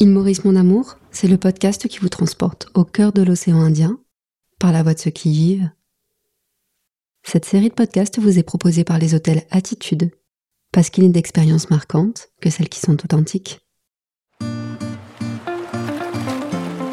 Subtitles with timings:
[0.00, 3.98] Il Maurice Mon Amour, c'est le podcast qui vous transporte au cœur de l'océan Indien,
[4.60, 5.70] par la voix de ceux qui y vivent.
[7.24, 10.12] Cette série de podcasts vous est proposée par les hôtels Attitude,
[10.72, 13.60] parce qu'il est d'expériences marquantes que celles qui sont authentiques.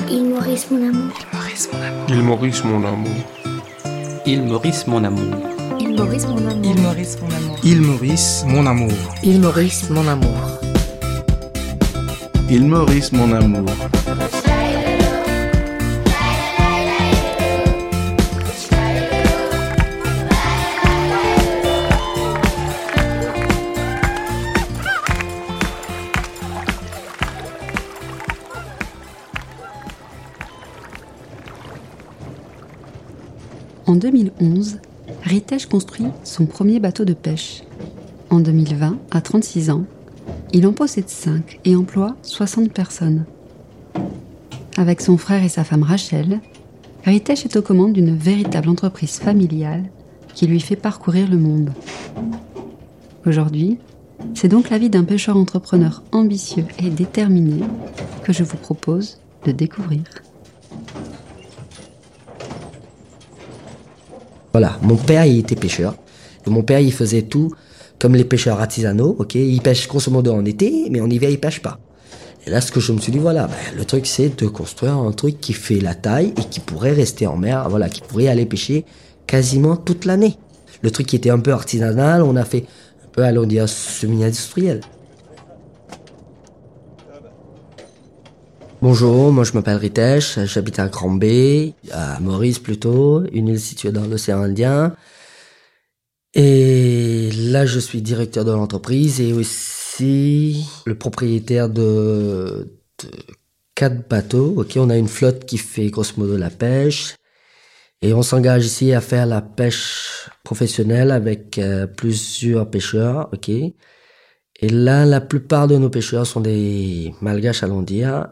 [0.10, 1.14] Il Maurice Mon Amour.
[1.20, 2.06] Il Maurice mon amour.
[2.10, 3.35] Il Maurice mon amour.
[4.28, 5.36] Il Maurice mon amour.
[5.80, 7.56] Il Maurice Mon Amour.
[7.64, 8.92] Il Maurice mon amour.
[9.24, 10.60] Il Maurice mon amour.
[12.50, 13.70] Il Maurice mon amour.
[33.96, 34.80] En 2011,
[35.24, 37.64] Ritesh construit son premier bateau de pêche.
[38.30, 39.86] En 2020, à 36 ans,
[40.52, 43.24] il en possède 5 et emploie 60 personnes.
[44.76, 46.42] Avec son frère et sa femme Rachel,
[47.06, 49.86] Ritesh est aux commandes d'une véritable entreprise familiale
[50.34, 51.72] qui lui fait parcourir le monde.
[53.26, 53.78] Aujourd'hui,
[54.34, 57.64] c'est donc la vie d'un pêcheur entrepreneur ambitieux et déterminé
[58.26, 60.04] que je vous propose de découvrir.
[64.56, 65.98] Voilà, mon père, il était pêcheur.
[66.48, 67.52] Mon père, il faisait tout
[68.00, 69.36] comme les pêcheurs artisanaux, ok?
[69.36, 71.78] Ils pêchent grosso en été, mais en hiver, ils pêchent pas.
[72.48, 74.94] Et là, ce que je me suis dit, voilà, ben, le truc, c'est de construire
[74.94, 78.30] un truc qui fait la taille et qui pourrait rester en mer, voilà, qui pourrait
[78.30, 78.86] aller pêcher
[79.28, 80.38] quasiment toute l'année.
[80.84, 82.64] Le truc qui était un peu artisanal, on a fait
[83.04, 84.80] un peu, allons dire, semi-industriel.
[88.88, 93.92] Bonjour, moi je m'appelle Ritesh, j'habite à Grand B, à Maurice plutôt, une île située
[93.92, 94.96] dans l'océan Indien.
[96.36, 102.78] Et là, je suis directeur de l'entreprise et aussi le propriétaire de,
[103.74, 104.54] quatre bateaux.
[104.56, 107.16] Ok, on a une flotte qui fait grosso modo la pêche
[108.04, 113.32] et on s'engage ici à faire la pêche professionnelle avec euh, plusieurs pêcheurs.
[113.48, 118.28] Et là, la plupart de nos pêcheurs sont des malgaches, allons dire.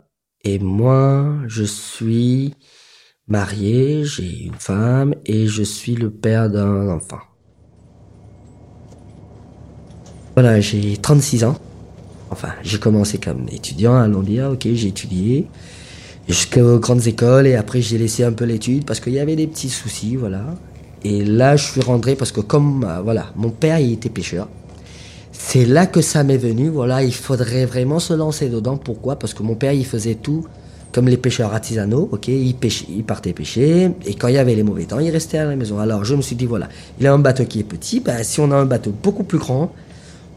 [0.46, 2.54] Et moi, je suis
[3.30, 7.20] marié, j'ai une femme et je suis le père d'un enfant.
[10.36, 11.58] Voilà, j'ai 36 ans.
[12.30, 15.48] Enfin, j'ai commencé comme étudiant à Londia, ok, j'ai étudié
[16.28, 19.48] jusqu'aux grandes écoles et après j'ai laissé un peu l'étude parce qu'il y avait des
[19.48, 20.44] petits soucis, voilà.
[21.06, 24.50] Et là, je suis rentré parce que comme, euh, voilà, mon père, il était pêcheur.
[25.46, 28.78] C'est là que ça m'est venu, voilà, il faudrait vraiment se lancer dedans.
[28.78, 29.18] Pourquoi?
[29.18, 30.48] Parce que mon père, il faisait tout
[30.92, 32.56] comme les pêcheurs artisanaux, ok, il,
[33.04, 35.80] partait pêcher, et quand il y avait les mauvais temps, il restait à la maison.
[35.80, 38.40] Alors je me suis dit, voilà, il a un bateau qui est petit, ben, si
[38.40, 39.74] on a un bateau beaucoup plus grand,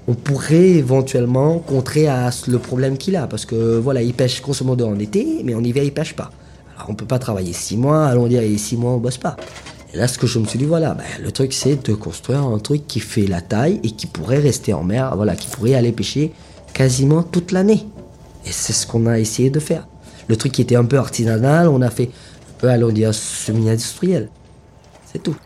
[0.08, 2.08] on pourrait éventuellement contrer
[2.48, 5.62] le problème qu'il a, parce que voilà, il pêche grosso modo en été, mais en
[5.62, 6.30] hiver, il pêche pas.
[6.76, 9.36] Alors on peut pas travailler six mois, allons dire, et six mois, on bosse pas.
[9.92, 12.42] Et là, ce que je me suis dit, voilà, ben, le truc, c'est de construire
[12.42, 15.74] un truc qui fait la taille et qui pourrait rester en mer, voilà, qui pourrait
[15.74, 16.32] aller pêcher
[16.72, 17.86] quasiment toute l'année.
[18.44, 19.86] Et c'est ce qu'on a essayé de faire.
[20.28, 24.28] Le truc qui était un peu artisanal, on a fait un peu, allons dire, semi-industriel.
[25.12, 25.36] C'est tout.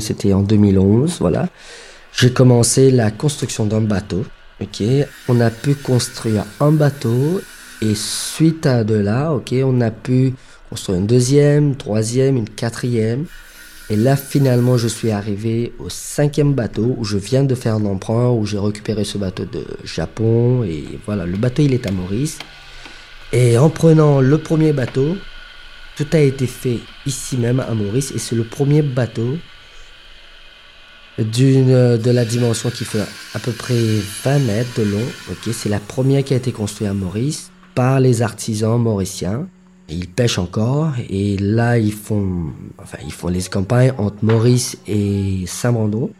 [0.00, 1.48] C'était en 2011, voilà.
[2.12, 4.24] J'ai commencé la construction d'un bateau.
[5.28, 7.40] On a pu construire un bateau
[7.80, 10.34] et suite à de là, ok, on a pu
[10.68, 13.26] construire une deuxième, troisième, une quatrième.
[13.90, 17.84] Et là, finalement, je suis arrivé au cinquième bateau où je viens de faire un
[17.86, 20.62] emprunt, où j'ai récupéré ce bateau de Japon.
[20.64, 22.38] Et voilà, le bateau, il est à Maurice.
[23.32, 25.16] Et en prenant le premier bateau,
[25.96, 28.10] tout a été fait ici même à Maurice.
[28.10, 29.38] Et c'est le premier bateau
[31.18, 33.00] de la dimension qui fait
[33.34, 33.74] à peu près
[34.24, 35.06] 20 mètres de long.
[35.30, 39.48] Ok, c'est la première qui a été construite à Maurice par les artisans mauriciens.
[39.88, 45.44] Ils pêchent encore et là ils font, enfin ils font les campagnes entre Maurice et
[45.46, 46.10] Saint-Brando.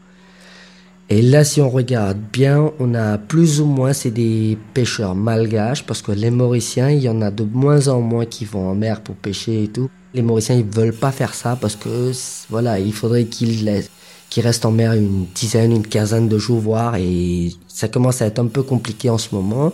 [1.10, 5.86] Et là, si on regarde bien, on a plus ou moins, c'est des pêcheurs malgaches,
[5.86, 8.74] parce que les Mauriciens, il y en a de moins en moins qui vont en
[8.74, 9.88] mer pour pêcher et tout.
[10.12, 12.12] Les Mauriciens, ils veulent pas faire ça parce que,
[12.50, 13.90] voilà, il faudrait qu'ils laissent
[14.30, 18.26] qui reste en mer une dizaine, une quinzaine de jours, voire, et ça commence à
[18.26, 19.72] être un peu compliqué en ce moment.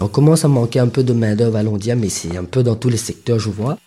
[0.00, 2.76] On commence à manquer un peu de main-d'œuvre à Londia, mais c'est un peu dans
[2.76, 3.78] tous les secteurs, je vois.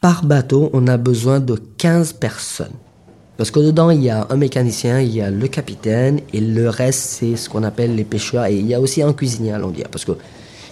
[0.00, 2.74] Par bateau, on a besoin de 15 personnes.
[3.38, 6.68] Parce que dedans, il y a un mécanicien, il y a le capitaine, et le
[6.68, 8.44] reste, c'est ce qu'on appelle les pêcheurs.
[8.44, 9.88] Et il y a aussi un cuisinier à Londia.
[9.90, 10.12] Parce que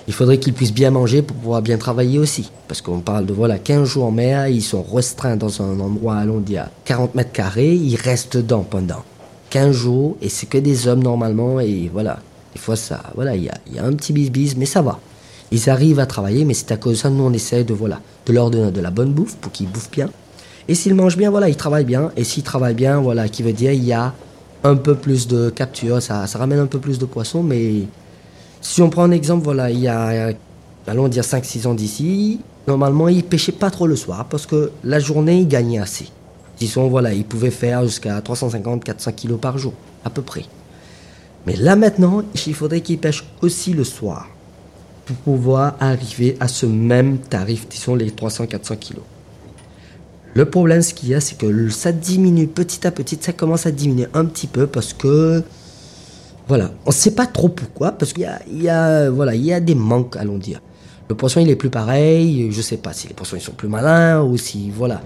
[0.08, 2.50] il faudrait qu'ils puissent bien manger pour pouvoir bien travailler aussi.
[2.68, 6.16] Parce qu'on parle de voilà 15 jours en mer, ils sont restreints dans un endroit
[6.16, 9.04] à Londia, 40 mètres carrés, ils restent dedans pendant
[9.50, 12.18] 15 jours, et c'est que des hommes normalement, et voilà.
[12.54, 14.98] Des fois, ça, voilà, il y a, y a un petit bis-bis, mais ça va.
[15.50, 18.00] Ils arrivent à travailler, mais c'est à cause de ça, nous, on essaie de, voilà,
[18.26, 20.08] de leur donner de la bonne bouffe pour qu'ils bouffent bien.
[20.68, 22.10] Et s'ils mangent bien, voilà, ils travaillent bien.
[22.16, 24.14] Et s'ils travaillent bien, voilà, qui veut dire il y a
[24.64, 27.42] un peu plus de capture, ça, ça ramène un peu plus de poissons.
[27.42, 27.82] Mais
[28.62, 30.32] si on prend un exemple, voilà, il y a,
[30.86, 34.98] allons dire 5-6 ans d'ici, normalement, ils pêchaient pas trop le soir parce que la
[34.98, 36.08] journée, ils gagnaient assez.
[36.58, 39.74] Disons, voilà, ils pouvaient faire jusqu'à 350-400 kilos par jour,
[40.04, 40.44] à peu près.
[41.46, 44.28] Mais là maintenant, il faudrait qu'ils pêchent aussi le soir
[45.06, 49.02] pour pouvoir arriver à ce même tarif, disons les 300-400 kilos.
[50.34, 53.66] Le problème, ce qu'il y a, c'est que ça diminue petit à petit, ça commence
[53.66, 55.42] à diminuer un petit peu parce que,
[56.52, 59.58] voilà, on ne sait pas trop pourquoi, parce qu'il y a, voilà, il y a
[59.58, 60.60] des manques, allons dire.
[61.08, 63.68] Le poisson, il est plus pareil, je sais pas si les poissons, ils sont plus
[63.68, 65.00] malins ou si, voilà.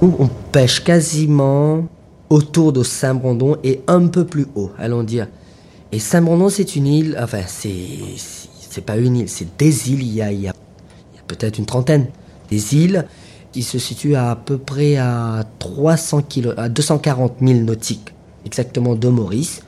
[0.00, 1.84] on pêche quasiment
[2.30, 5.26] autour de Saint-Brandon et un peu plus haut, allons dire.
[5.92, 10.02] Et Saint-Brandon, c'est une île, enfin, c'est, c'est pas une île, c'est des îles.
[10.02, 10.54] Il y a, y a,
[11.26, 12.06] peut-être une trentaine
[12.50, 13.06] des îles
[13.52, 19.08] qui se situent à, peu près à 300 km, à 240 000 nautiques, exactement de
[19.08, 19.62] Maurice.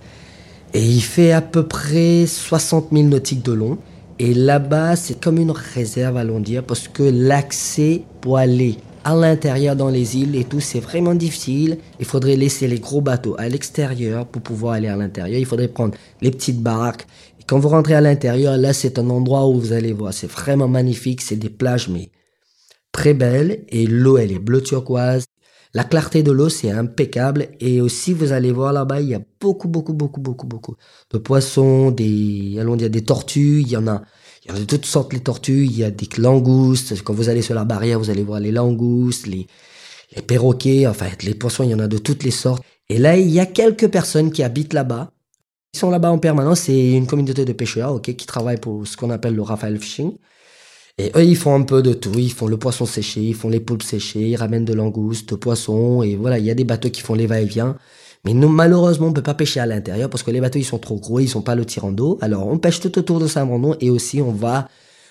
[0.72, 3.78] Et il fait à peu près 60 000 nautiques de long.
[4.18, 9.76] Et là-bas, c'est comme une réserve, allons dire, parce que l'accès pour aller à l'intérieur
[9.76, 11.78] dans les îles et tout, c'est vraiment difficile.
[11.98, 15.38] Il faudrait laisser les gros bateaux à l'extérieur pour pouvoir aller à l'intérieur.
[15.38, 17.06] Il faudrait prendre les petites barques.
[17.50, 20.68] Quand vous rentrez à l'intérieur, là, c'est un endroit où vous allez voir, c'est vraiment
[20.68, 21.20] magnifique.
[21.20, 22.12] C'est des plages, mais
[22.92, 23.64] très belles.
[23.70, 25.24] Et l'eau, elle est bleu turquoise.
[25.74, 27.48] La clarté de l'eau, c'est impeccable.
[27.58, 30.76] Et aussi, vous allez voir là-bas, il y a beaucoup, beaucoup, beaucoup, beaucoup, beaucoup
[31.12, 33.62] de poissons, des, allons dire, des tortues.
[33.62, 34.00] Il y en a,
[34.44, 37.02] il y a de toutes sortes les tortues, il y a des langoustes.
[37.02, 39.48] Quand vous allez sur la barrière, vous allez voir les langoustes, les,
[40.14, 42.62] les perroquets, enfin les poissons, il y en a de toutes les sortes.
[42.88, 45.10] Et là, il y a quelques personnes qui habitent là-bas.
[45.74, 46.60] Ils sont là-bas en permanence.
[46.60, 50.16] C'est une communauté de pêcheurs, ok, qui travaillent pour ce qu'on appelle le Raphaël Fishing.
[50.98, 52.12] Et eux, ils font un peu de tout.
[52.18, 56.02] Ils font le poisson séché, ils font les poulpes séchées, ils ramènent de langoustes, poissons.
[56.02, 57.76] Et voilà, il y a des bateaux qui font les va-et-vient.
[58.24, 60.78] Mais nous, malheureusement, on peut pas pêcher à l'intérieur parce que les bateaux, ils sont
[60.78, 62.18] trop gros, ils sont pas le tirant d'eau.
[62.20, 64.68] Alors, on pêche tout autour de Saint-Brandon et aussi, on va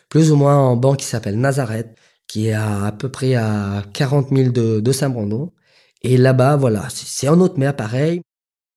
[0.10, 1.96] plus ou moins en banc qui s'appelle Nazareth,
[2.28, 5.52] qui est à, à peu près à 40 000 de, Saint-Brandon.
[6.04, 8.22] Et là-bas, voilà, c'est en haute mer, pareil.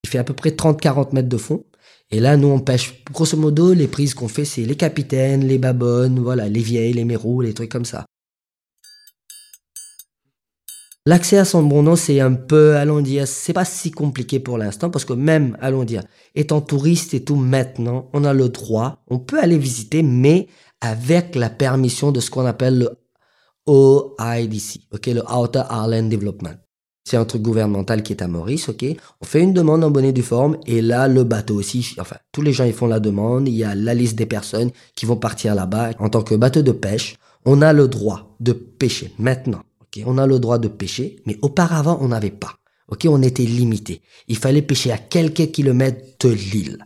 [0.04, 1.64] Il fait à peu près 30-40 mètres de fond.
[2.12, 5.56] Et là, nous, on pêche, grosso modo, les prises qu'on fait, c'est les capitaines, les
[5.56, 8.04] babonnes, voilà, les vieilles, les mérous, les trucs comme ça.
[11.06, 14.58] L'accès à son bon nom, c'est un peu, allons dire, c'est pas si compliqué pour
[14.58, 16.04] l'instant parce que même, allons dire,
[16.34, 20.48] étant touriste et tout maintenant, on a le droit, on peut aller visiter, mais
[20.80, 22.90] avec la permission de ce qu'on appelle le
[23.66, 26.56] OIDC, ok, le Outer Island Development.
[27.04, 28.84] C'est un truc gouvernemental qui est à Maurice, ok.
[29.20, 32.16] On fait une demande en bonne et due forme et là, le bateau aussi, enfin,
[32.30, 33.48] tous les gens ils font la demande.
[33.48, 36.62] Il y a la liste des personnes qui vont partir là-bas en tant que bateau
[36.62, 37.16] de pêche.
[37.44, 39.62] On a le droit de pêcher maintenant
[40.06, 42.54] on a le droit de pêcher, mais auparavant, on n'avait pas.
[42.88, 44.02] Ok, on était limité.
[44.28, 46.78] Il fallait pêcher à quelques kilomètres de l'île.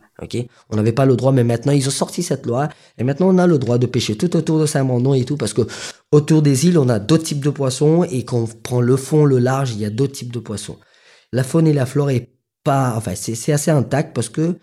[0.71, 2.69] On n'avait pas le droit, mais maintenant ils ont sorti cette loi
[2.99, 5.53] et maintenant on a le droit de pêcher tout autour de Saint-Mandon et tout parce
[5.53, 5.63] que
[6.11, 9.25] autour des îles on a d'autres types de poissons et quand on prend le fond,
[9.25, 10.79] le large, il y a d'autres types de poissons.
[11.33, 12.33] La faune et la flore est
[12.65, 14.59] pas, enfin c'est assez intact parce que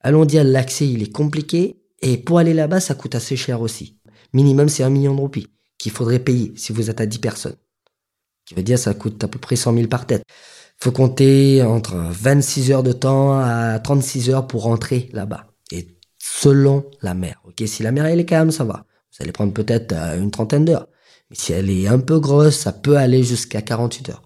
[0.00, 3.98] allons dire l'accès il est compliqué et pour aller là-bas ça coûte assez cher aussi.
[4.32, 5.46] Minimum c'est un million de roupies
[5.78, 7.56] qu'il faudrait payer si vous êtes à 10 personnes.
[8.44, 10.24] Qui veut dire ça coûte à peu près 100 000 par tête.
[10.84, 15.46] Faut compter entre 26 heures de temps à 36 heures pour rentrer là-bas.
[15.72, 17.40] Et selon la mer.
[17.48, 18.84] Ok, si la mer elle est calme, ça va.
[19.10, 20.86] Vous allez prendre peut-être euh, une trentaine d'heures.
[21.30, 24.22] Mais si elle est un peu grosse, ça peut aller jusqu'à 48 heures.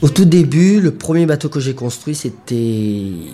[0.00, 3.26] Au tout début, le premier bateau que j'ai construit, c'était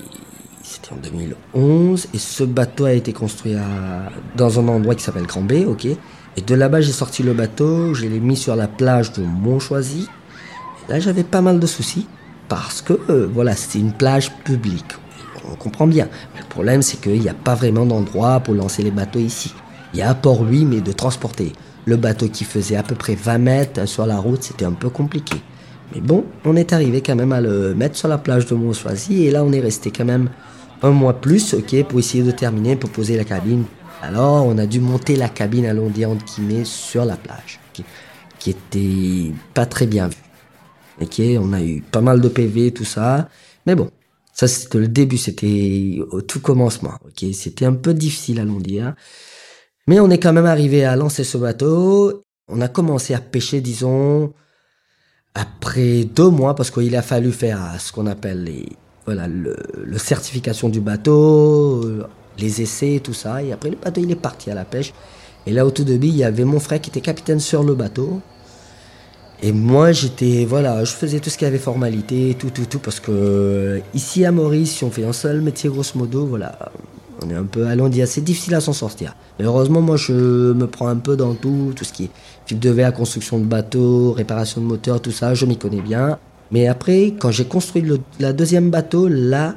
[0.69, 3.55] c'était en 2011 et ce bateau a été construit
[4.37, 5.87] dans un endroit qui s'appelle Grand B, ok.
[5.87, 10.09] Et de là-bas, j'ai sorti le bateau, je l'ai mis sur la plage de Montchoisy.
[10.89, 12.09] là, j'avais pas mal de soucis
[12.49, 14.85] parce que euh, voilà, c'était une plage publique.
[15.51, 16.09] on comprend bien.
[16.35, 19.55] Mais le problème, c'est qu'il n'y a pas vraiment d'endroit pour lancer les bateaux ici.
[19.95, 21.53] Il y a un port, oui, mais de transporter
[21.87, 24.91] le bateau qui faisait à peu près 20 mètres sur la route, c'était un peu
[24.91, 25.37] compliqué.
[25.95, 29.25] Mais bon, on est arrivé quand même à le mettre sur la plage de Montsoisy
[29.25, 30.29] et là on est resté quand même
[30.83, 33.65] un mois plus, ok, pour essayer de terminer, pour poser la cabine.
[34.03, 37.61] Alors on a dû monter la cabine à l'ondier entre guillemets sur la plage,
[38.39, 40.17] qui était pas très bien vue.
[41.01, 43.29] Ok, on a eu pas mal de PV, tout ça,
[43.67, 43.91] mais bon,
[44.33, 46.95] ça c'était le début, c'était au tout commencement.
[47.05, 48.85] Ok, c'était un peu difficile à l'ondier.
[49.87, 52.23] Mais on est quand même arrivé à lancer ce bateau.
[52.49, 54.33] On a commencé à pêcher, disons,
[55.35, 58.69] après deux mois, parce qu'il a fallu faire ce qu'on appelle les,
[59.07, 59.57] voilà, le,
[59.99, 61.89] certification du bateau,
[62.39, 63.43] les essais, tout ça.
[63.43, 64.93] Et après, le bateau, il est parti à la pêche.
[65.47, 67.75] Et là, au tout début, il y avait mon frère qui était capitaine sur le
[67.75, 68.21] bateau.
[69.43, 73.01] Et moi, j'étais, voilà, je faisais tout ce qui avait formalité, tout, tout, tout, parce
[73.01, 76.73] que ici à Maurice, si on fait un seul métier, grosso modo, voilà,
[77.23, 79.15] on est un peu dire c'est difficile à s'en sortir.
[79.39, 82.11] Mais heureusement, moi, je me prends un peu dans tout, tout ce qui est
[82.47, 86.19] fil de verre, construction de bateaux, réparation de moteurs, tout ça, je m'y connais bien.
[86.51, 89.57] Mais après, quand j'ai construit le deuxième bateau, là,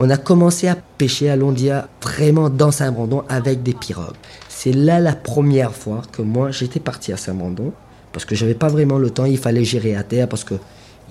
[0.00, 4.14] on a commencé à pêcher à Londia vraiment dans Saint-Brandon avec des pirogues.
[4.48, 7.72] C'est là la première fois que moi j'étais parti à Saint-Brandon
[8.12, 10.54] parce que j'avais pas vraiment le temps, il fallait gérer à terre parce que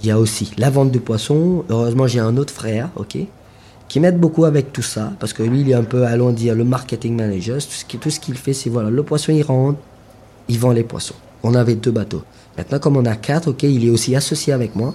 [0.01, 1.65] il y a aussi la vente de poissons.
[1.69, 3.17] Heureusement, j'ai un autre frère, ok,
[3.87, 6.55] qui m'aide beaucoup avec tout ça, parce que lui, il est un peu, allons dire,
[6.55, 7.57] le marketing manager.
[7.99, 9.79] Tout ce qu'il fait, c'est voilà, le poisson, il rentre,
[10.49, 11.15] il vend les poissons.
[11.49, 12.23] On avait deux bateaux.
[12.57, 14.93] Maintenant, comme on a quatre, ok, il est aussi associé avec moi.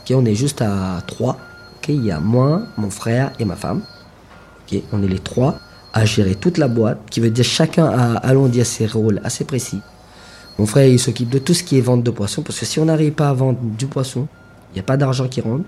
[0.00, 1.36] Ok, on est juste à trois.
[1.76, 3.82] Ok, il y a moi, mon frère et ma femme.
[4.62, 5.58] Ok, on est les trois
[5.92, 9.44] à gérer toute la boîte, qui veut dire chacun a, allons dire, ses rôles assez
[9.44, 9.80] précis.
[10.58, 12.78] Mon frère, il s'occupe de tout ce qui est vente de poissons, parce que si
[12.80, 14.26] on n'arrive pas à vendre du poisson,
[14.70, 15.64] il n'y a pas d'argent qui rentre.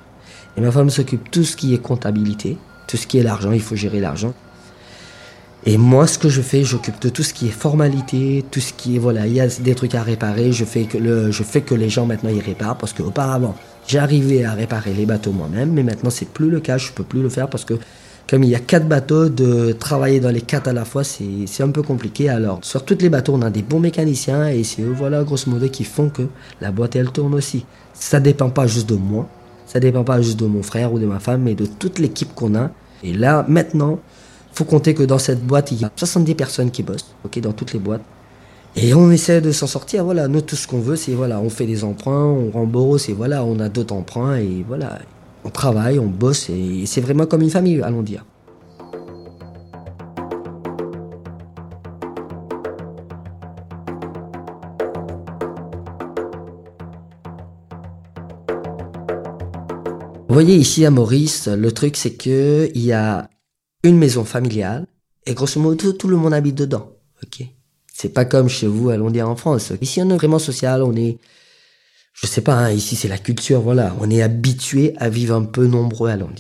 [0.57, 3.53] Et ma femme s'occupe de tout ce qui est comptabilité, tout ce qui est l'argent,
[3.53, 4.33] il faut gérer l'argent.
[5.65, 8.73] Et moi, ce que je fais, j'occupe de tout ce qui est formalité, tout ce
[8.73, 11.45] qui est, voilà, il y a des trucs à réparer, je fais que, le, je
[11.45, 13.55] fais que les gens maintenant ils réparent, parce qu'auparavant,
[13.87, 17.23] j'arrivais à réparer les bateaux moi-même, mais maintenant c'est plus le cas, je peux plus
[17.23, 17.75] le faire parce que
[18.29, 21.63] comme il y a quatre bateaux, de travailler dans les quatre à la fois, c'est
[21.63, 22.29] un peu compliqué.
[22.29, 25.51] Alors, sur tous les bateaux, on a des bons mécaniciens et c'est eux, voilà, grosso
[25.51, 26.23] modo, qui font que
[26.61, 27.67] la boîte, elle tourne aussi.
[27.93, 29.29] Ça dépend pas juste de moi,
[29.67, 32.35] ça dépend pas juste de mon frère ou de ma femme, mais de toute l'équipe
[32.35, 32.71] qu'on a.
[33.03, 33.99] Et là, maintenant,
[34.53, 37.53] faut compter que dans cette boîte, il y a 70 personnes qui bossent, ok, dans
[37.53, 38.03] toutes les boîtes.
[38.77, 40.05] Et on essaie de s'en sortir.
[40.05, 43.13] Voilà, nous, tout ce qu'on veut, c'est voilà, on fait des emprunts, on rembourse, et
[43.13, 44.99] voilà, on a d'autres emprunts, et voilà,
[45.45, 48.25] on travaille, on bosse, et c'est vraiment comme une famille, allons dire.
[60.29, 63.29] Vous voyez ici à Maurice, le truc c'est que il y a
[63.83, 64.87] une maison familiale
[65.27, 66.91] et grosso modo tout le monde habite dedans.
[67.23, 67.47] Ok?
[67.93, 69.73] C'est pas comme chez vous à Londres en France.
[69.81, 71.19] Ici on est vraiment social, on est,
[72.15, 75.45] je sais pas, hein, ici c'est la culture, voilà, on est habitué à vivre un
[75.45, 76.35] peu nombreux à Londres.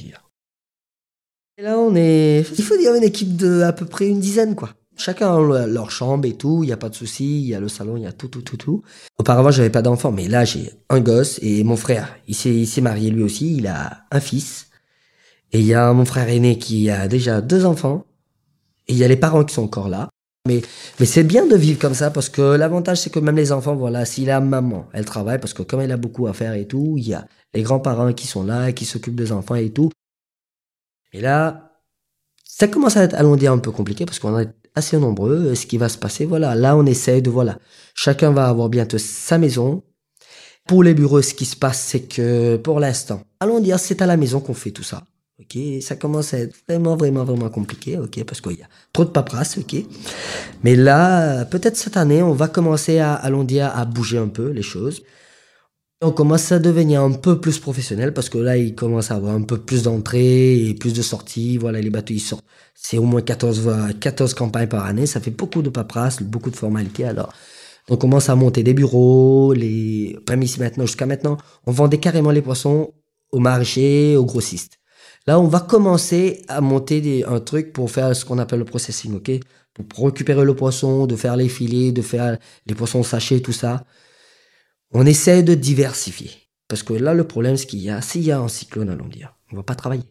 [1.59, 4.55] Et là on est, il faut dire une équipe de à peu près une dizaine
[4.55, 4.75] quoi.
[4.97, 7.61] Chacun a leur chambre et tout, il n'y a pas de souci, il y a
[7.61, 8.83] le salon, il y a tout, tout, tout, tout.
[9.19, 12.67] Auparavant, j'avais pas d'enfant, mais là, j'ai un gosse et mon frère, il s'est, il
[12.67, 14.69] s'est marié lui aussi, il a un fils.
[15.53, 18.07] Et il y a mon frère aîné qui a déjà deux enfants.
[18.89, 20.09] Et il y a les parents qui sont encore là.
[20.49, 20.61] Mais,
[20.99, 23.77] mais c'est bien de vivre comme ça parce que l'avantage, c'est que même les enfants,
[23.77, 26.67] voilà, si la maman, elle travaille parce que comme elle a beaucoup à faire et
[26.67, 29.91] tout, il y a les grands-parents qui sont là, qui s'occupent des enfants et tout.
[31.13, 31.73] Et là,
[32.45, 35.55] ça commence à être, allons dire, un peu compliqué parce qu'on est assez nombreux.
[35.55, 37.59] Ce qui va se passer, voilà, là, on essaie de, voilà,
[37.95, 39.85] chacun va avoir bientôt sa maison.
[40.67, 44.07] Pour les bureaux, ce qui se passe, c'est que pour l'instant, allons dire, c'est à
[44.07, 45.05] la maison qu'on fait tout ça.
[45.43, 49.05] Ok, ça commence à être vraiment, vraiment, vraiment compliqué, ok, parce qu'il y a trop
[49.05, 49.75] de paperasse, ok.
[50.63, 54.51] Mais là, peut-être cette année, on va commencer à, allons dire, à bouger un peu
[54.51, 55.03] les choses.
[56.01, 59.35] On commence à devenir un peu plus professionnel parce que là, il commence à avoir
[59.35, 61.59] un peu plus d'entrées et plus de sorties.
[61.59, 62.45] Voilà, les bateaux, ils sortent.
[62.75, 63.71] C'est au moins 14,
[64.01, 65.07] 14 campagnes par année.
[65.07, 67.05] Ça fait beaucoup de paperasse, beaucoup de formalités.
[67.05, 67.33] Alors,
[67.89, 72.31] on commence à monter des bureaux, les, même ici maintenant, jusqu'à maintenant, on vendait carrément
[72.31, 72.93] les poissons
[73.31, 74.82] au marché, aux grossistes.
[75.27, 79.15] Là, on va commencer à monter un truc pour faire ce qu'on appelle le processing,
[79.15, 79.31] ok?
[79.89, 83.85] Pour récupérer le poisson, de faire les filets, de faire les poissons sachés, tout ça.
[84.91, 86.31] On essaie de diversifier.
[86.69, 88.95] Parce que là, le problème, c'est qu'il y a, s'il y a un cyclone à
[88.95, 90.05] Londia, on va pas travailler.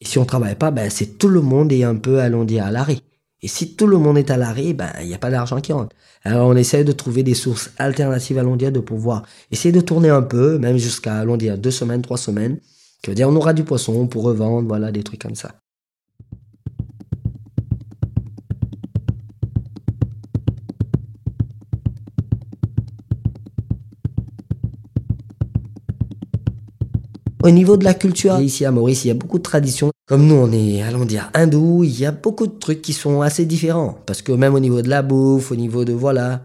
[0.00, 2.66] Et si on travaille pas, ben, c'est tout le monde est un peu à Londia
[2.66, 3.00] à l'arrêt.
[3.42, 5.72] Et si tout le monde est à l'arrêt, ben, il n'y a pas d'argent qui
[5.72, 5.96] rentre.
[6.24, 10.10] Alors, on essaie de trouver des sources alternatives à Londia de pouvoir essayer de tourner
[10.10, 12.60] un peu, même jusqu'à Londia deux semaines, trois semaines,
[13.04, 15.54] Ça veut dire on aura du poisson pour revendre, voilà, des trucs comme ça.
[27.42, 29.90] Au niveau de la culture, ici à Maurice, il y a beaucoup de traditions.
[30.06, 33.22] Comme nous, on est, allons dire, hindou, il y a beaucoup de trucs qui sont
[33.22, 33.96] assez différents.
[34.04, 36.44] Parce que même au niveau de la bouffe, au niveau de, voilà,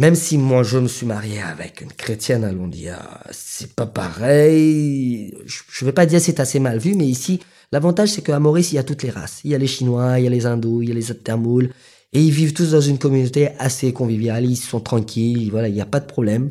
[0.00, 2.96] même si moi je me suis marié avec une chrétienne, allons dire,
[3.32, 5.34] c'est pas pareil.
[5.44, 7.40] Je vais pas dire c'est assez mal vu, mais ici,
[7.70, 9.42] l'avantage c'est qu'à Maurice, il y a toutes les races.
[9.44, 11.68] Il y a les Chinois, il y a les hindous, il y a les Tamouls.
[12.14, 15.82] Et ils vivent tous dans une communauté assez conviviale, ils sont tranquilles, voilà, il n'y
[15.82, 16.50] a pas de problème.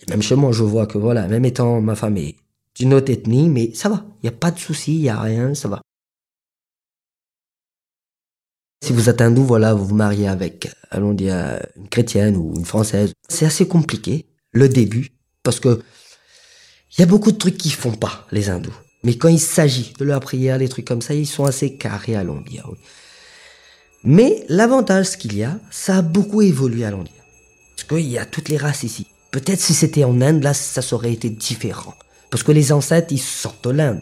[0.00, 2.36] Et même chez moi, je vois que voilà, même étant ma femme est
[2.76, 4.06] d'une autre ethnie, mais ça va.
[4.22, 5.82] Il n'y a pas de souci, il n'y a rien, ça va.
[8.86, 11.34] Si vous êtes hindou, voilà, vous vous mariez avec, allons dire,
[11.74, 13.10] une chrétienne ou une française.
[13.28, 15.10] C'est assez compliqué, le début,
[15.42, 15.82] parce que
[16.92, 18.76] il y a beaucoup de trucs qui font pas, les hindous.
[19.02, 22.14] Mais quand il s'agit de leur prière, des trucs comme ça, ils sont assez carrés,
[22.14, 22.70] allons dire,
[24.04, 27.24] Mais l'avantage qu'il y a, ça a beaucoup évolué, allons dire.
[27.74, 29.08] Parce qu'il y a toutes les races ici.
[29.32, 31.94] Peut-être si c'était en Inde, là, ça aurait été différent.
[32.30, 34.00] Parce que les ancêtres, ils sortent de l'Inde,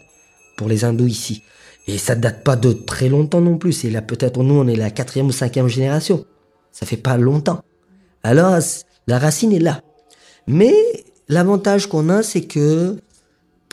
[0.55, 1.41] pour les hindous ici.
[1.87, 3.73] Et ça date pas de très longtemps non plus.
[3.73, 6.25] C'est là, peut-être, nous, on est la quatrième ou cinquième génération.
[6.71, 7.61] Ça fait pas longtemps.
[8.23, 8.57] Alors,
[9.07, 9.81] la racine est là.
[10.47, 10.73] Mais
[11.27, 12.97] l'avantage qu'on a, c'est que,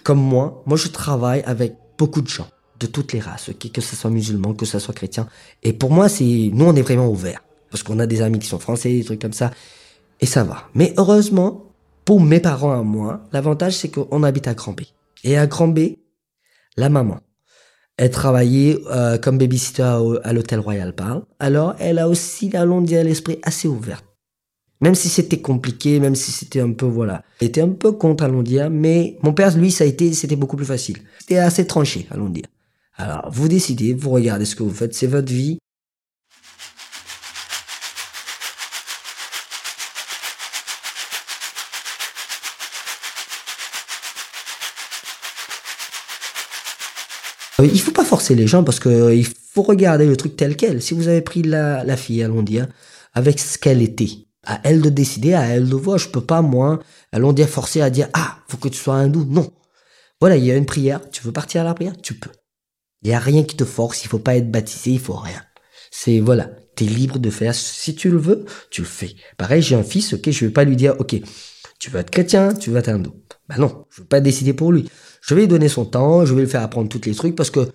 [0.04, 2.48] comme moi, moi, je travaille avec beaucoup de gens
[2.80, 5.28] de toutes les races, que ce soit musulman, que ce soit chrétien.
[5.62, 7.42] Et pour moi, c'est, nous, on est vraiment ouverts.
[7.70, 9.50] Parce qu'on a des amis qui sont français, des trucs comme ça.
[10.20, 10.68] Et ça va.
[10.74, 11.72] Mais heureusement,
[12.04, 14.82] pour mes parents à moi, l'avantage c'est qu'on habite à Grand B.
[15.24, 15.96] Et à Grand B,
[16.76, 17.20] la maman,
[17.96, 19.82] elle travaillait euh, comme babysitter
[20.24, 21.22] à, l'hôtel Royal Parle.
[21.38, 24.02] Alors, elle a aussi, allons dire, l'esprit assez ouvert.
[24.80, 27.22] Même si c'était compliqué, même si c'était un peu, voilà.
[27.40, 30.36] Elle était un peu contre, allons dire, mais mon père, lui, ça a été, c'était
[30.36, 30.98] beaucoup plus facile.
[31.20, 32.46] C'était assez tranché, allons dire.
[32.96, 35.58] Alors, vous décidez, vous regardez ce que vous faites, c'est votre vie.
[47.62, 50.36] Euh, il faut pas forcer les gens parce que euh, il faut regarder le truc
[50.36, 50.82] tel quel.
[50.82, 52.66] Si vous avez pris la, fille, allons dire,
[53.14, 54.10] avec ce qu'elle était,
[54.44, 55.98] à elle de décider, à elle de voir.
[55.98, 56.80] Je peux pas, moi,
[57.12, 59.24] allons dire, forcer à dire, ah, faut que tu sois hindou.
[59.28, 59.52] Non.
[60.20, 61.00] Voilà, il y a une prière.
[61.10, 61.94] Tu veux partir à la prière?
[62.02, 62.30] Tu peux.
[63.02, 64.04] Il y a rien qui te force.
[64.04, 64.92] Il faut pas être baptisé.
[64.92, 65.42] Il faut rien.
[65.90, 66.50] C'est, voilà.
[66.76, 67.54] T'es libre de faire.
[67.54, 69.14] Si tu le veux, tu le fais.
[69.36, 71.16] Pareil, j'ai un fils, ok, je vais pas lui dire, ok,
[71.78, 73.12] tu veux être chrétien, tu veux être hindou.
[73.48, 74.88] Ben non, je veux pas décider pour lui.
[75.22, 77.50] Je vais lui donner son temps, je vais lui faire apprendre tous les trucs parce
[77.50, 77.70] que,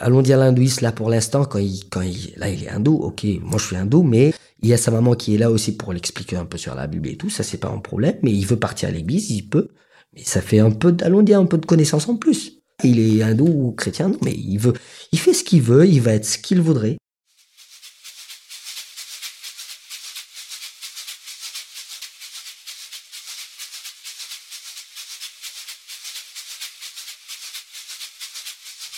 [0.00, 3.24] allons dire l'hindouiste là pour l'instant, quand il, quand il, là il est hindou, ok,
[3.40, 5.92] moi je suis hindou, mais il y a sa maman qui est là aussi pour
[5.92, 8.44] l'expliquer un peu sur la Bible et tout, ça c'est pas un problème, mais il
[8.44, 9.68] veut partir à l'église, il peut,
[10.14, 12.54] mais ça fait un peu, allons dire un peu de connaissance en plus.
[12.84, 14.74] Il est hindou ou chrétien, mais il veut,
[15.12, 16.96] il fait ce qu'il veut, il va être ce qu'il voudrait.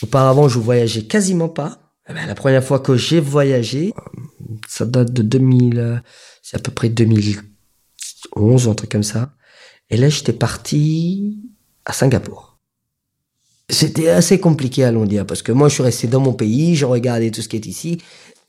[0.03, 1.95] Auparavant, je voyageais quasiment pas.
[2.09, 3.93] Eh ben, la première fois que j'ai voyagé,
[4.69, 6.03] ça date de 2000,
[6.43, 9.33] c'est à peu près 2011, un truc comme ça.
[9.91, 11.39] Et là, j'étais parti
[11.85, 12.59] à Singapour.
[13.69, 16.87] C'était assez compliqué à dire parce que moi, je suis resté dans mon pays, je
[16.87, 17.99] regardais tout ce qui est ici.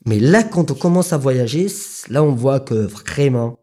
[0.04, 1.68] Mais là, quand on commence à voyager,
[2.08, 3.60] là, on voit que vraiment,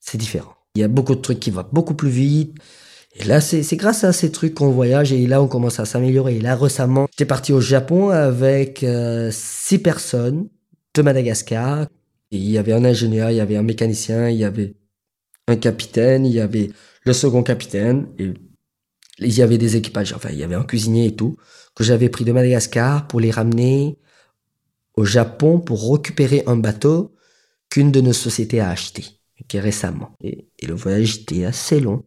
[0.00, 0.54] c'est différent.
[0.74, 2.56] Il y a beaucoup de trucs qui vont beaucoup plus vite.
[3.16, 6.36] Et là, c'est grâce à ces trucs qu'on voyage et là, on commence à s'améliorer.
[6.36, 10.48] Et là, récemment, j'étais parti au Japon avec euh, six personnes
[10.94, 11.86] de Madagascar.
[12.32, 14.74] il y avait un ingénieur, il y avait un mécanicien, il y avait
[15.46, 16.70] un capitaine, il y avait
[17.04, 18.34] le second capitaine et
[19.20, 20.12] il y avait des équipages.
[20.12, 21.36] Enfin, il y avait un cuisinier et tout
[21.76, 23.96] que j'avais pris de Madagascar pour les ramener
[24.96, 27.14] au Japon pour récupérer un bateau
[27.70, 29.04] qu'une de nos sociétés a acheté,
[29.46, 30.16] qui est récemment.
[30.20, 32.04] et le voyage était assez long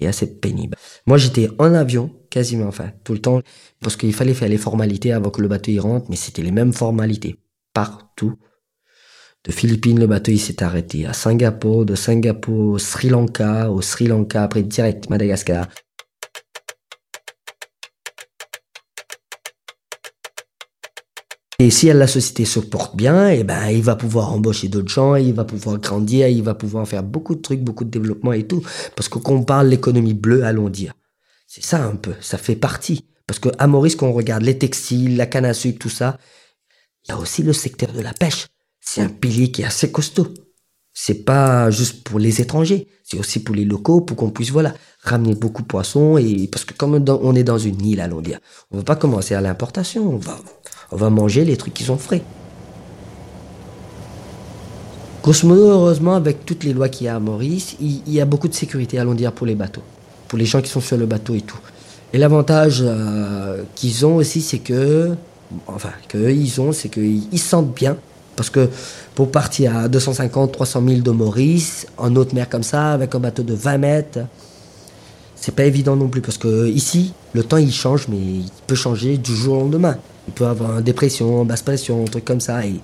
[0.00, 0.76] et assez pénible.
[1.06, 3.40] Moi, j'étais en avion, quasiment, enfin, tout le temps,
[3.80, 6.52] parce qu'il fallait faire les formalités avant que le bateau y rentre, mais c'était les
[6.52, 7.36] mêmes formalités,
[7.72, 8.34] partout.
[9.44, 13.80] De Philippines, le bateau, il s'est arrêté à Singapour, de Singapour au Sri Lanka, au
[13.80, 15.66] Sri Lanka, après direct Madagascar.
[21.60, 24.88] Et si la société se porte bien, et eh ben, il va pouvoir embaucher d'autres
[24.88, 28.32] gens, il va pouvoir grandir, il va pouvoir faire beaucoup de trucs, beaucoup de développement
[28.32, 28.62] et tout.
[28.96, 30.94] Parce que quand on parle l'économie bleue, allons dire.
[31.46, 33.04] C'est ça un peu, ça fait partie.
[33.26, 36.16] Parce que à Maurice, quand on regarde les textiles, la canne à sucre, tout ça,
[37.04, 38.46] il y a aussi le secteur de la pêche.
[38.80, 40.28] C'est un pilier qui est assez costaud.
[40.94, 44.72] c'est pas juste pour les étrangers, c'est aussi pour les locaux, pour qu'on puisse voilà
[45.02, 48.38] ramener beaucoup de poissons et parce que comme on est dans une île, allons dire,
[48.70, 50.40] on va pas commencer à l'importation, on va
[50.92, 52.22] on va manger les trucs qui sont frais.
[55.22, 58.24] Grosso modo, heureusement, avec toutes les lois qu'il y a à Maurice, il, y a
[58.24, 59.82] beaucoup de sécurité, allons dire, pour les bateaux,
[60.28, 61.58] pour les gens qui sont sur le bateau et tout.
[62.12, 65.14] Et l'avantage euh, qu'ils ont aussi, c'est que,
[65.66, 65.90] enfin,
[66.58, 67.96] ont, c'est qu'ils sentent bien.
[68.34, 68.70] Parce que
[69.14, 73.18] pour partir à 250, 300 000 de Maurice, en haute mer comme ça, avec un
[73.18, 74.20] bateau de 20 mètres,
[75.40, 76.20] c'est pas évident non plus.
[76.20, 79.96] Parce que ici, le temps il change, mais il peut changer du jour au lendemain.
[80.28, 82.64] Il peut avoir une dépression, basse pression, un truc comme ça.
[82.64, 82.80] Et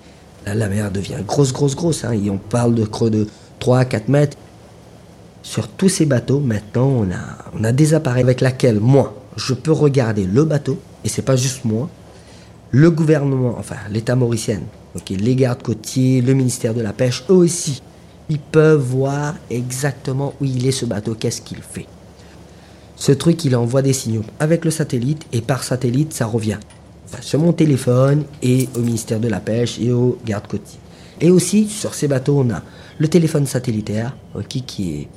[0.47, 2.05] la mer devient grosse, grosse, grosse.
[2.05, 3.27] Hein, et on parle de creux de
[3.61, 4.37] 3 4 mètres.
[5.43, 9.55] Sur tous ces bateaux, maintenant, on a, on a des appareils avec lesquels, moi, je
[9.55, 11.89] peux regarder le bateau, et c'est pas juste moi,
[12.73, 14.61] le gouvernement, enfin l'État mauricien,
[15.09, 17.81] les gardes côtiers, le ministère de la Pêche, eux aussi,
[18.29, 21.87] ils peuvent voir exactement où il est ce bateau, qu'est-ce qu'il fait.
[22.97, 26.59] Ce truc, il envoie des signaux avec le satellite, et par satellite, ça revient
[27.21, 30.81] sur mon téléphone et au ministère de la Pêche et au garde-côtiers.
[31.21, 32.63] Et aussi, sur ces bateaux, on a
[32.99, 34.17] le téléphone satellitaire,
[34.49, 35.09] qui, est,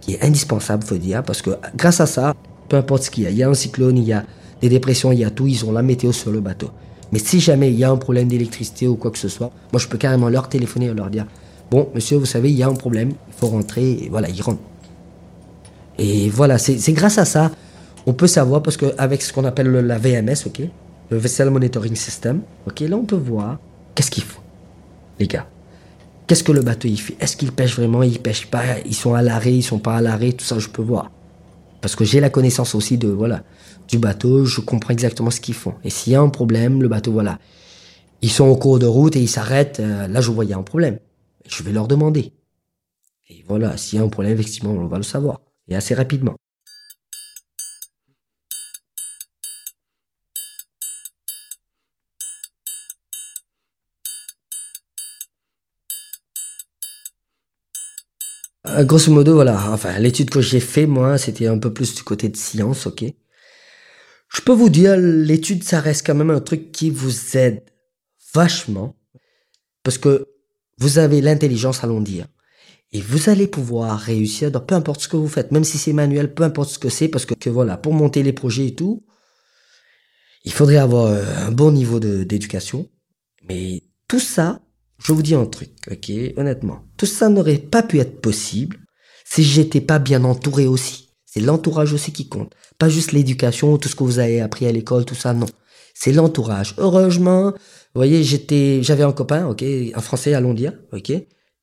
[0.00, 2.34] qui est indispensable, faut dire, parce que grâce à ça,
[2.68, 4.24] peu importe ce qu'il y a, il y a un cyclone, il y a
[4.60, 6.70] des dépressions, il y a tout, ils ont la météo sur le bateau.
[7.12, 9.80] Mais si jamais il y a un problème d'électricité ou quoi que ce soit, moi
[9.80, 11.26] je peux carrément leur téléphoner et leur dire
[11.70, 14.42] Bon, monsieur, vous savez, il y a un problème, il faut rentrer, et voilà, ils
[14.42, 14.60] rentrent.
[16.02, 17.52] Et voilà, c'est grâce à ça,
[18.06, 20.62] on peut savoir, parce qu'avec ce qu'on appelle la VMS, ok,
[21.10, 22.40] le Vessel Monitoring System.
[22.66, 23.60] Ok, là on peut voir
[23.94, 24.40] qu'est-ce qu'il faut,
[25.20, 25.46] les gars.
[26.26, 27.16] Qu'est-ce que le bateau il fait?
[27.20, 28.02] Est-ce qu'il pêche vraiment?
[28.02, 28.80] Il pêche pas?
[28.84, 30.32] Ils sont à l'arrêt Ils sont pas à l'arrêt?
[30.32, 31.12] Tout ça, je peux voir.
[31.80, 33.44] Parce que j'ai la connaissance aussi de voilà
[33.88, 34.44] du bateau.
[34.44, 35.74] Je comprends exactement ce qu'ils font.
[35.84, 37.38] Et s'il y a un problème, le bateau voilà,
[38.22, 39.78] ils sont au cours de route et ils s'arrêtent.
[39.78, 40.98] Euh, là, je vois il y a un problème.
[41.46, 42.32] Je vais leur demander.
[43.28, 46.36] Et voilà, s'il y a un problème, effectivement, on va le savoir et assez rapidement.
[58.66, 59.70] Euh, grosso modo, voilà.
[59.72, 63.04] Enfin, l'étude que j'ai fait, moi, c'était un peu plus du côté de science, ok.
[64.28, 67.62] Je peux vous dire, l'étude, ça reste quand même un truc qui vous aide
[68.34, 68.96] vachement.
[69.82, 70.26] Parce que
[70.78, 72.26] vous avez l'intelligence, allons dire.
[72.92, 75.94] Et vous allez pouvoir réussir dans peu importe ce que vous faites, même si c'est
[75.94, 78.74] manuel, peu importe ce que c'est, parce que, que, voilà, pour monter les projets et
[78.74, 79.04] tout,
[80.44, 82.88] il faudrait avoir euh, un bon niveau d'éducation.
[83.48, 84.60] Mais tout ça,
[85.02, 86.84] je vous dis un truc, ok, honnêtement.
[86.98, 88.78] Tout ça n'aurait pas pu être possible
[89.24, 91.08] si j'étais pas bien entouré aussi.
[91.24, 92.52] C'est l'entourage aussi qui compte.
[92.78, 95.46] Pas juste l'éducation, tout ce que vous avez appris à l'école, tout ça, non.
[95.94, 96.74] C'est l'entourage.
[96.76, 101.12] Heureusement, vous voyez, j'étais, j'avais un copain, ok, un Français, allons dire, ok,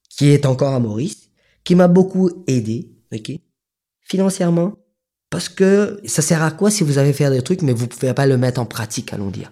[0.10, 1.30] qui est encore à Maurice,
[1.64, 3.32] qui m'a beaucoup aidé, ok,
[4.02, 4.74] financièrement,
[5.30, 8.14] parce que ça sert à quoi si vous avez fait des trucs, mais vous pouvez
[8.14, 9.52] pas le mettre en pratique, allons dire.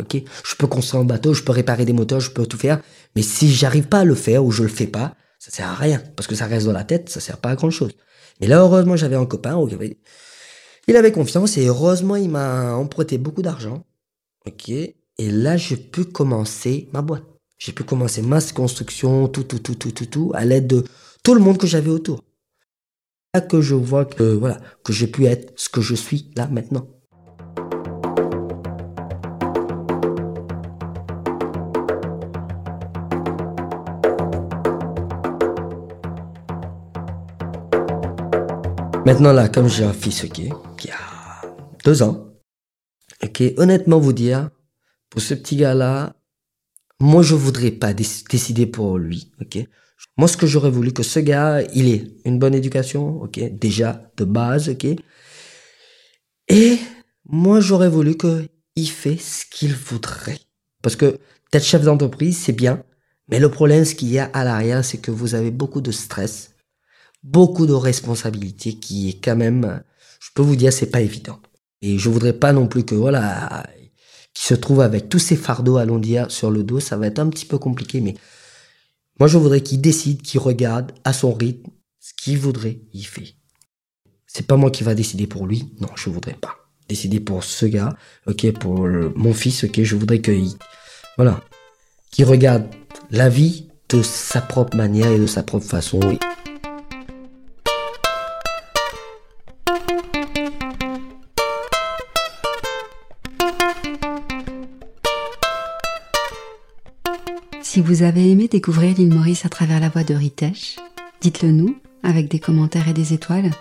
[0.00, 2.80] Ok, je peux construire un bateau, je peux réparer des moteurs, je peux tout faire,
[3.16, 5.74] mais si j'arrive pas à le faire ou je le fais pas, ça sert à
[5.74, 7.92] rien parce que ça reste dans la tête, ça sert pas à grand chose.
[8.40, 9.58] Mais là, heureusement, j'avais un copain,
[10.86, 13.84] il avait confiance et heureusement, il m'a emprunté beaucoup d'argent.
[14.46, 17.24] Ok, et là, j'ai pu commencer ma boîte.
[17.58, 20.84] J'ai pu commencer ma construction, tout, tout, tout, tout, tout, tout, à l'aide de
[21.24, 22.22] tout le monde que j'avais autour.
[23.34, 26.46] Là que je vois que voilà que j'ai pu être ce que je suis là
[26.46, 26.86] maintenant.
[39.04, 41.42] Maintenant là, comme j'ai un fils, qui a
[41.84, 42.28] deux ans,
[43.22, 44.50] ok, honnêtement vous dire,
[45.08, 46.14] pour ce petit gars-là,
[47.00, 49.58] moi je voudrais pas décider pour lui, ok?
[50.16, 54.10] Moi ce que j'aurais voulu que ce gars, il ait une bonne éducation, ok, déjà
[54.16, 54.86] de base, ok?
[56.48, 56.78] Et
[57.26, 60.38] moi j'aurais voulu que il fait ce qu'il voudrait,
[60.82, 61.18] parce que
[61.52, 62.82] être chef d'entreprise c'est bien,
[63.28, 65.90] mais le problème ce qu'il y a à l'arrière, c'est que vous avez beaucoup de
[65.92, 66.54] stress
[67.22, 69.82] beaucoup de responsabilités qui est quand même,
[70.20, 71.40] je peux vous dire, c'est pas évident.
[71.82, 73.66] Et je voudrais pas non plus que, voilà,
[74.38, 77.18] qui se trouve avec tous ces fardeaux, allons dire, sur le dos, ça va être
[77.18, 78.14] un petit peu compliqué, mais
[79.18, 83.34] moi, je voudrais qu'il décide, qu'il regarde à son rythme ce qu'il voudrait, il fait.
[84.28, 86.54] C'est pas moi qui va décider pour lui, non, je voudrais pas.
[86.88, 87.96] Décider pour ce gars,
[88.28, 90.52] ok, pour mon fils, ok, je voudrais qu'il,
[91.16, 91.42] voilà,
[92.12, 92.68] qu'il regarde
[93.10, 95.98] la vie de sa propre manière et de sa propre façon.
[107.78, 110.78] Si Vous avez aimé découvrir l'île Maurice à travers la voix de Ritesh
[111.20, 113.52] Dites-le nous avec des commentaires et des étoiles.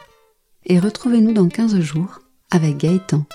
[0.66, 3.26] Et retrouvez-nous dans 15 jours avec Gaëtan.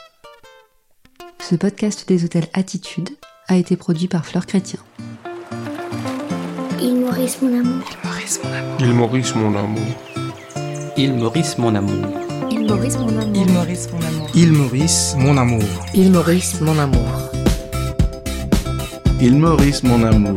[1.39, 3.11] Ce podcast des hôtels Attitude
[3.47, 4.81] a été produit par Fleur Chrétien.
[6.81, 7.85] Il Maurice mon amour.
[8.81, 9.85] Il Maurice mon amour.
[10.97, 12.07] Il Maurice mon amour.
[12.51, 13.37] Il Maurice mon amour.
[13.37, 14.29] Il Maurice mon amour.
[14.35, 15.63] Il Maurice mon amour.
[15.95, 17.42] Il Maurice mon amour.
[19.25, 20.35] Il Maurice mon amour.